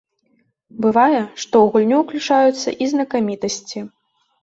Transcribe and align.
Бывае, 0.85 1.19
што 1.41 1.53
ў 1.65 1.77
гульню 1.77 1.97
ўключаюцца 2.01 2.69
і 2.83 2.91
знакамітасці. 2.97 3.89